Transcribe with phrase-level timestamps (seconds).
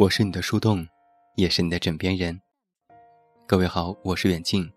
[0.00, 0.88] 我是你的树洞，
[1.34, 2.40] 也是你的枕边人。
[3.46, 4.72] 各位好，我是远近，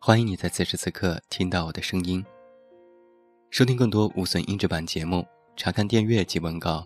[0.00, 2.26] 欢迎你在此时此刻听到我的声音。
[3.50, 6.84] 收听更多无损音质版节目，查看电阅及文稿，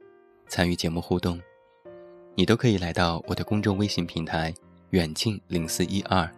[0.49, 1.41] 参与节目互动，
[2.35, 4.53] 你都可以来到我的公众微信平台
[4.93, 6.31] “远近零四一二”，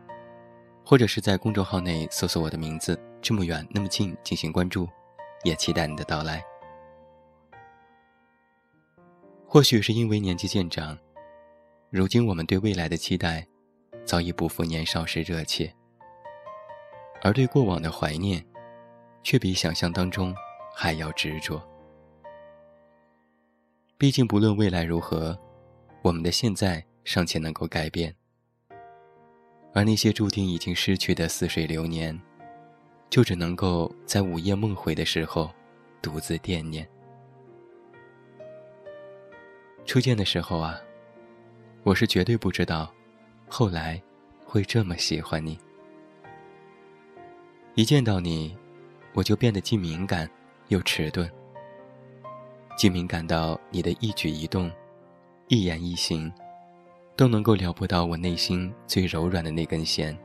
[0.87, 4.89] 或者是在公众号内搜索我的名字“这么远那么近”进行关注，
[5.42, 6.41] 也期待你的到来。
[9.48, 10.97] 或许是因为年纪渐长。
[11.91, 13.45] 如今我们对未来的期待，
[14.05, 15.75] 早已不复年少时热切，
[17.21, 18.45] 而对过往的怀念，
[19.25, 20.33] 却比想象当中
[20.73, 21.61] 还要执着。
[23.98, 25.37] 毕竟，不论未来如何，
[26.01, 28.15] 我们的现在尚且能够改变，
[29.75, 32.17] 而那些注定已经失去的似水流年，
[33.11, 35.51] 就只能够在午夜梦回的时候，
[36.01, 36.89] 独自惦念。
[39.84, 40.81] 初见的时候啊。
[41.83, 42.92] 我是绝对不知道，
[43.48, 44.00] 后来
[44.45, 45.59] 会这么喜欢你。
[47.75, 48.55] 一见到你，
[49.14, 50.28] 我就变得既敏感
[50.69, 51.28] 又迟钝，
[52.77, 54.70] 既敏感到你的一举一动、
[55.48, 56.31] 一言一行，
[57.17, 60.17] 都能够撩拨到我内心最柔软的那根弦，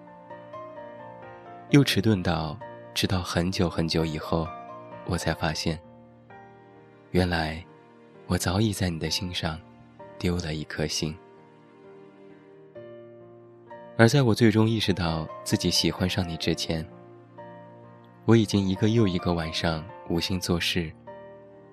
[1.70, 2.59] 又迟钝到
[2.94, 4.45] 直到很久很久以后，
[5.06, 5.80] 我才发现，
[7.11, 7.64] 原来
[8.28, 9.58] 我早已在你的心上
[10.20, 11.16] 丢了一颗心。
[13.98, 16.86] 而在我最终意识到自己喜欢上你之前，
[18.26, 20.92] 我已经一个又一个晚上无心做事，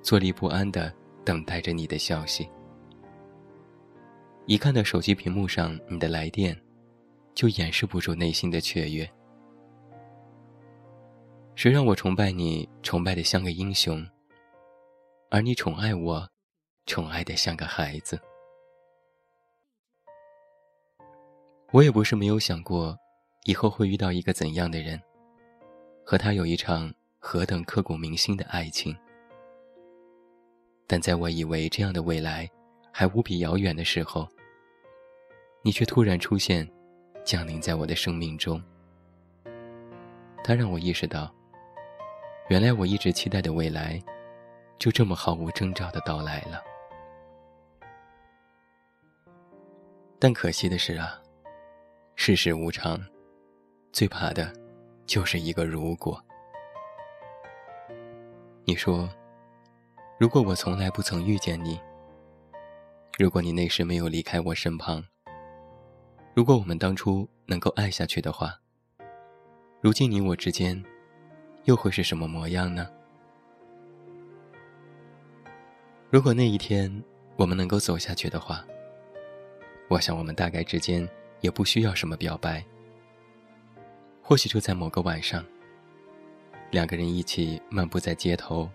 [0.02, 0.92] 坐立不安的
[1.24, 2.48] 等待着你的消息。
[4.46, 6.56] 一看到手机屏幕上你的来电，
[7.34, 9.08] 就掩饰不住内心的雀跃。
[11.56, 14.04] 谁让我崇拜你，崇拜的像个英雄，
[15.28, 16.28] 而你宠爱我，
[16.86, 18.16] 宠爱的像个孩子。
[21.72, 22.94] 我也不是没有想过，
[23.44, 25.00] 以后会遇到一个怎样的人，
[26.04, 28.94] 和他有一场何等刻骨铭心的爱情。
[30.86, 32.46] 但在我以为这样的未来
[32.92, 34.28] 还无比遥远的时候，
[35.62, 36.70] 你却突然出现，
[37.24, 38.62] 降临在我的生命中。
[40.44, 41.34] 它让我意识到，
[42.50, 43.98] 原来我一直期待的未来，
[44.78, 46.62] 就这么毫无征兆的到来了。
[50.18, 51.18] 但可惜的是啊。
[52.14, 53.00] 世事无常，
[53.90, 54.52] 最怕的，
[55.06, 56.22] 就是一个如果。
[58.64, 59.08] 你说，
[60.18, 61.80] 如果我从来不曾遇见你，
[63.18, 65.04] 如果你那时没有离开我身旁，
[66.32, 68.56] 如果我们当初能够爱下去的话，
[69.80, 70.80] 如今你我之间，
[71.64, 72.88] 又会是什么模样呢？
[76.08, 77.02] 如果那一天
[77.36, 78.64] 我们能够走下去的话，
[79.88, 81.08] 我想我们大概之间。
[81.42, 82.64] 也不需要什么表白。
[84.22, 85.44] 或许就在某个晚上，
[86.70, 88.66] 两个人一起漫步在街头，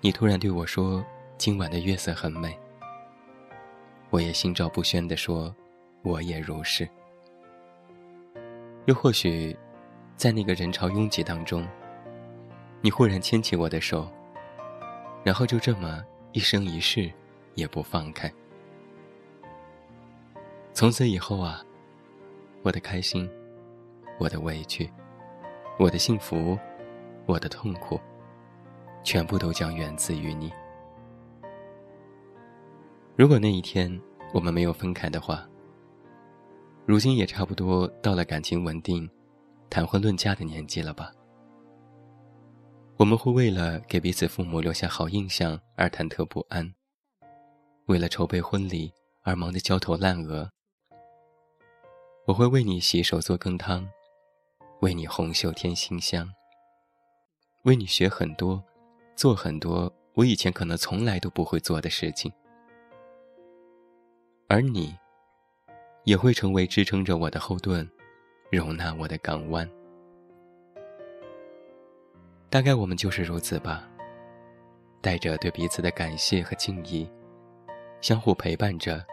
[0.00, 1.04] 你突然对我说
[1.36, 2.56] ：“今晚的月色很美。”
[4.10, 5.52] 我也心照不宣地说
[6.04, 6.88] ：“我也如是。”
[8.86, 9.56] 又或许，
[10.16, 11.66] 在那个人潮拥挤当中，
[12.82, 14.08] 你忽然牵起我的手，
[15.24, 17.10] 然后就这么一生一世
[17.54, 18.30] 也不放开。
[20.74, 21.64] 从此以后啊，
[22.62, 23.30] 我的开心，
[24.18, 24.90] 我的委屈，
[25.78, 26.58] 我的幸福，
[27.26, 27.98] 我的痛苦，
[29.04, 30.52] 全部都将源自于你。
[33.14, 33.88] 如果那一天
[34.32, 35.48] 我们没有分开的话，
[36.84, 39.08] 如今也差不多到了感情稳定、
[39.70, 41.12] 谈婚论嫁的年纪了吧？
[42.96, 46.74] 我们会为了给彼此父母留下好印象而忐忑不安，
[47.86, 48.92] 为了筹备婚礼
[49.22, 50.50] 而忙得焦头烂额。
[52.26, 53.86] 我会为你洗手做羹汤，
[54.80, 56.26] 为你红袖添馨香，
[57.64, 58.64] 为你学很多，
[59.14, 62.32] 做很多我以前可能从来都不会做的事情，
[64.48, 64.96] 而你，
[66.04, 67.86] 也会成为支撑着我的后盾，
[68.50, 69.68] 容纳我的港湾。
[72.48, 73.86] 大概我们就是如此吧，
[75.02, 77.06] 带着对彼此的感谢和敬意，
[78.00, 79.04] 相互陪伴着，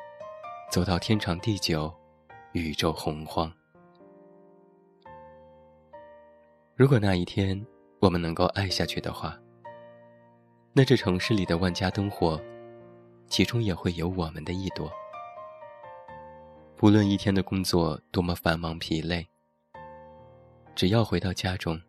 [0.71, 1.93] 走到天长地久。
[2.53, 3.51] 宇宙洪荒。
[6.75, 7.65] 如果那一天
[7.99, 9.39] 我们能够爱下去的话，
[10.73, 12.41] 那这城市里的万家灯火，
[13.27, 14.91] 其中也会有我们的一朵。
[16.75, 19.25] 不论一天的工作多么繁忙疲累，
[20.75, 21.79] 只要回到家中，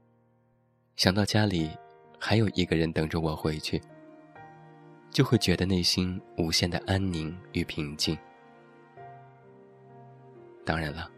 [0.94, 1.70] 想到家里
[2.18, 3.80] 还有一个人等着我回去，
[5.10, 8.16] 就会觉得内心无限的安宁与平静。
[10.64, 11.10] 当然了，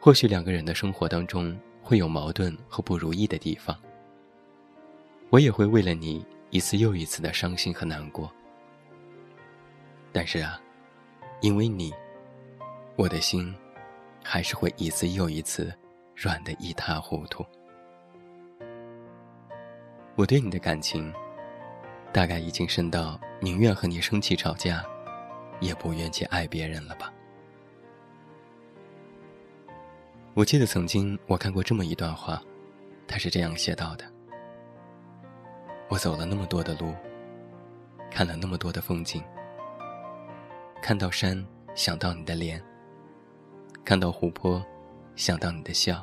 [0.00, 3.76] 或许两个人的生活当中会有矛盾和不如意的地方，
[5.30, 8.30] 我也会为了你一次又一次的伤心和难过。
[10.12, 10.60] 但是啊，
[11.40, 11.92] 因为你，
[12.96, 13.54] 我的心
[14.24, 15.72] 还是会一次又一次
[16.14, 17.44] 软得一塌糊涂。
[20.16, 21.12] 我对你的感情。
[22.12, 24.84] 大概已经深到宁愿和你生气吵架，
[25.60, 27.12] 也不愿去爱别人了吧？
[30.40, 32.42] 我记得曾经我看过这么一段话，
[33.06, 34.10] 他是这样写到的：
[35.90, 36.94] 我走了那么多的路，
[38.10, 39.22] 看了那么多的风景，
[40.80, 42.58] 看到山想到你的脸，
[43.84, 44.64] 看到湖泊
[45.14, 46.02] 想到你的笑，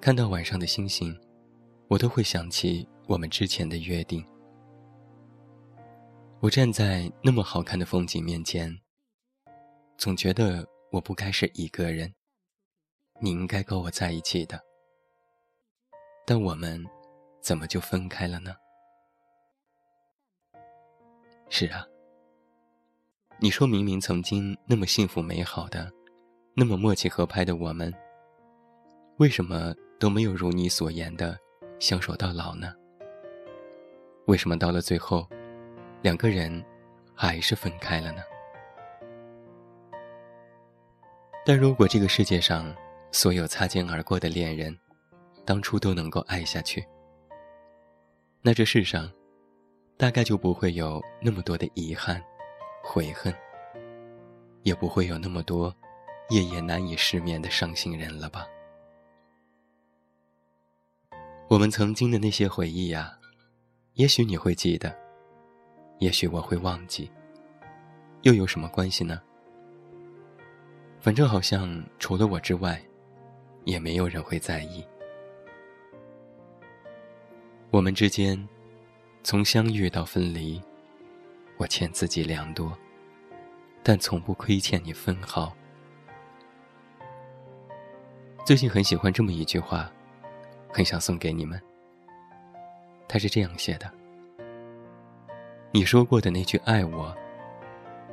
[0.00, 1.16] 看到晚上的星星，
[1.86, 4.26] 我都会想起我们之前的约定。
[6.40, 8.76] 我站在那么好看的风景面前，
[9.96, 12.12] 总觉得我不该是一个人，
[13.20, 14.60] 你应该跟我在一起的。
[16.26, 16.84] 但我们
[17.40, 18.54] 怎么就分开了呢？
[21.48, 21.86] 是啊，
[23.38, 25.92] 你说明明曾经那么幸福美好的，
[26.54, 27.92] 那么默契合拍的我们，
[29.16, 31.38] 为什么都没有如你所言的
[31.78, 32.72] 相守到老呢？
[34.26, 35.26] 为什么到了最后？
[36.02, 36.64] 两个人
[37.14, 38.22] 还是分开了呢。
[41.44, 42.74] 但如果这个世界上
[43.12, 44.76] 所有擦肩而过的恋人，
[45.44, 46.86] 当初都能够爱下去，
[48.40, 49.10] 那这世上
[49.96, 52.22] 大概就不会有那么多的遗憾、
[52.82, 53.34] 悔恨，
[54.62, 55.74] 也不会有那么多
[56.30, 58.46] 夜夜难以失眠的伤心人了吧？
[61.48, 63.18] 我们曾经的那些回忆呀，
[63.94, 64.96] 也许你会记得。
[65.98, 67.10] 也许我会忘记，
[68.22, 69.20] 又有什么关系呢？
[70.98, 72.80] 反正好像除了我之外，
[73.64, 74.84] 也没有人会在意。
[77.70, 78.48] 我们之间，
[79.22, 80.60] 从相遇到分离，
[81.56, 82.76] 我欠自己良多，
[83.82, 85.54] 但从不亏欠你分毫。
[88.44, 89.92] 最近很喜欢这么一句话，
[90.68, 91.60] 很想送给你们。
[93.06, 93.88] 他是这样写的。
[95.72, 97.16] 你说过的那句“爱我”，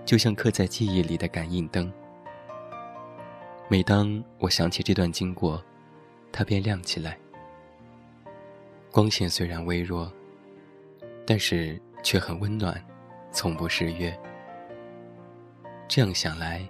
[0.06, 1.92] 就像刻在记忆里的感应灯。
[3.70, 5.64] 每当我想起这段经过，
[6.32, 7.18] 它便亮起来。
[8.92, 10.12] 光线虽然微弱，
[11.26, 12.82] 但是却很温暖，
[13.32, 14.18] 从不失约。
[15.88, 16.68] 这样想来，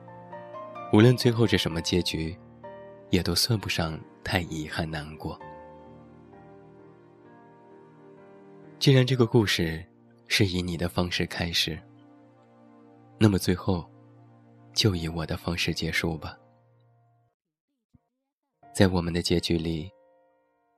[0.92, 2.38] 无论最后是什么结局，
[3.10, 5.40] 也都算不上太遗憾难过。
[8.80, 9.84] 既然这个故事。
[10.30, 11.80] 是以你的方式开始，
[13.18, 13.90] 那么最后，
[14.74, 16.38] 就以我的方式结束吧。
[18.78, 19.92] 在我们的结局里，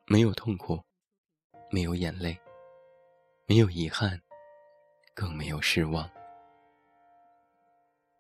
[0.08, 0.80] 没有痛苦，
[1.70, 2.40] 没有眼泪，
[3.46, 4.18] 没有遗憾，
[5.14, 6.10] 更没有失望。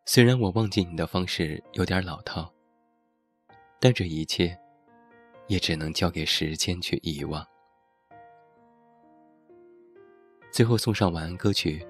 [0.05, 2.53] 虽然我忘记你的方式有点老套，
[3.79, 4.59] 但这一切，
[5.47, 7.47] 也只能交给时间去遗忘。
[10.51, 11.87] 最后送上晚安歌曲，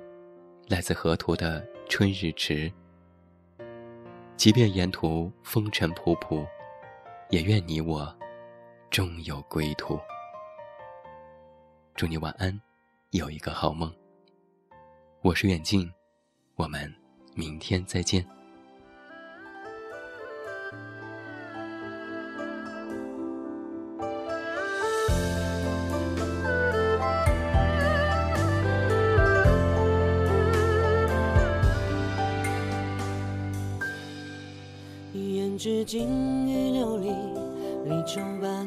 [0.67, 2.69] 来自河图的《春日迟》。
[4.38, 6.46] 即便沿途风尘仆仆，
[7.29, 8.12] 也愿你我
[8.89, 10.00] 终有归途。
[11.93, 12.59] 祝你晚安，
[13.12, 13.93] 有一个好梦。
[15.21, 15.91] 我是远近，
[16.55, 16.91] 我们
[17.36, 18.25] 明天再见。
[35.60, 37.10] 至金玉流离，
[37.84, 38.66] 离愁半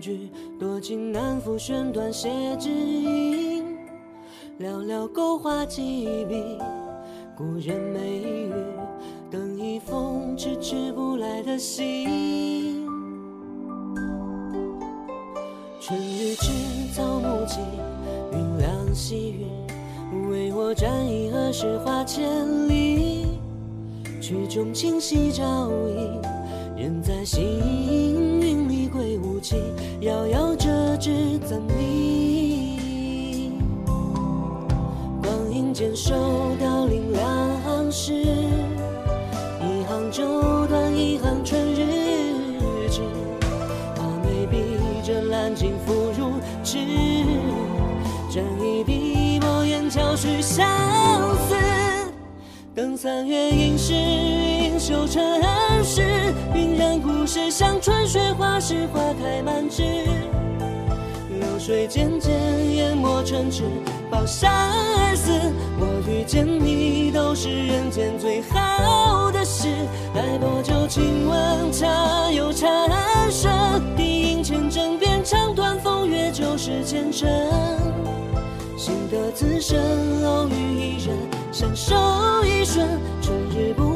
[0.00, 2.30] 句，多情难复弦断写
[2.60, 3.76] 知音。
[4.60, 6.56] 寥寥勾画几笔，
[7.36, 8.52] 故人眉宇，
[9.28, 12.86] 等一封迟迟不来的信。
[15.80, 16.52] 春日迟，
[16.94, 17.64] 草木青，
[18.30, 19.46] 云凉细雨，
[20.30, 22.28] 为我沾衣何时花千？
[24.28, 26.20] 曲中清溪照影，
[26.76, 29.56] 人在行云里归无期，
[30.00, 30.68] 遥遥折
[30.98, 32.78] 枝怎觅？
[35.22, 36.14] 光阴渐瘦，
[36.58, 37.26] 凋零两
[37.62, 38.12] 行诗
[39.62, 43.00] 一行舟断，一行春日志。
[43.96, 44.58] 画眉笔
[45.06, 46.32] 着兰径付如
[46.62, 46.76] 纸，
[48.30, 50.14] 沾一笔墨砚桥。
[50.14, 50.77] 许下。
[52.98, 55.40] 等三月应是云秀尘
[55.84, 56.02] 世，
[56.54, 59.82] 晕染故事像春雪花时花开满枝。
[61.30, 62.34] 流水渐渐
[62.74, 63.62] 淹没城池，
[64.10, 65.30] 抱沙而死。
[65.78, 69.68] 我遇见你都是人间最好的事。
[70.12, 72.68] 待薄酒亲吻茶又缠
[73.30, 73.48] 身，
[73.96, 77.28] 低吟千枕边唱断风月旧事前尘。
[78.78, 79.76] 幸得此生
[80.24, 81.18] 偶遇一人，
[81.50, 81.96] 相守
[82.44, 82.88] 一瞬，
[83.20, 83.87] 春日不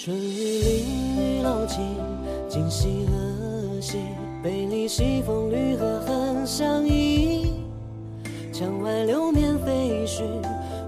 [0.00, 1.80] 春雨淋雨楼尽，
[2.48, 3.98] 今夕何夕？
[4.44, 7.52] 杯里西风绿荷痕相依。
[8.52, 10.22] 墙外流年飞絮，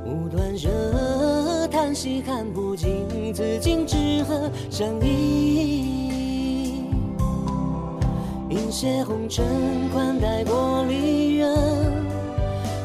[0.07, 6.85] 无端惹叹息，看不尽紫荆之何相依。
[8.49, 9.45] 饮血红尘，
[9.93, 11.53] 款待过离人，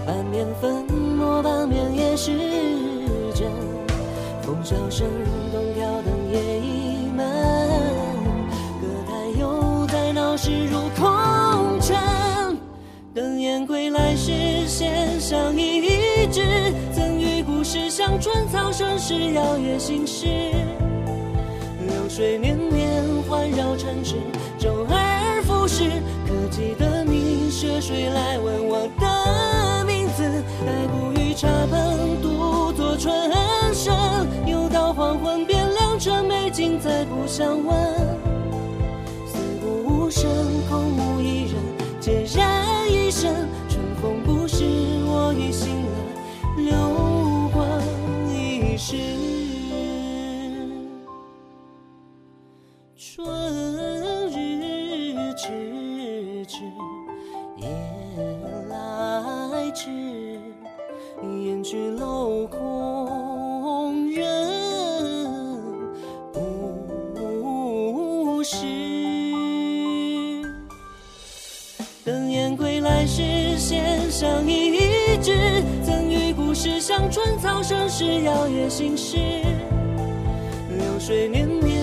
[0.08, 2.32] 半面粉墨，半面也是
[3.36, 3.48] 真。
[4.42, 5.08] 风萧声
[5.52, 5.60] 动，
[14.26, 16.42] 视线相依一直，
[16.92, 20.26] 赠予故事像春草盛世，摇曳心事。
[21.88, 24.16] 流水绵绵，环绕城池，
[24.58, 25.05] 周而
[52.98, 53.28] 春
[54.32, 56.62] 日迟迟，
[57.58, 57.68] 夜
[58.70, 59.90] 来迟，
[61.22, 64.24] 燕去楼空人
[67.14, 68.66] 不识。
[72.06, 75.36] 等燕归来时，弦上一纸，
[75.84, 79.18] 赠予故事像春草盛世，摇曳心事。
[80.78, 81.75] 流水绵绵，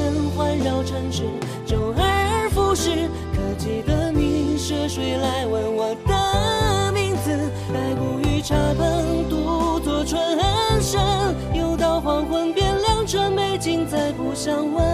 [0.58, 1.24] 绕城池
[1.66, 2.90] 周而复始，
[3.34, 7.36] 可记得你涉水来问我的名字？
[7.72, 10.20] 白骨玉茶本独坐春
[10.80, 11.00] 深，
[11.54, 14.84] 又到黄昏便良辰美景，再不相问。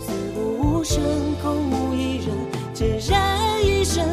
[0.00, 1.02] 四顾无声，
[1.42, 2.34] 空无一人，
[2.74, 4.04] 孑然一身。